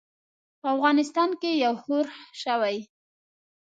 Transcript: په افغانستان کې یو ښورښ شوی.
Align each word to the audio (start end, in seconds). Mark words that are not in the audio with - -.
په 0.61 0.67
افغانستان 0.75 1.29
کې 1.41 1.51
یو 1.63 1.73
ښورښ 1.83 2.15
شوی. 2.41 2.77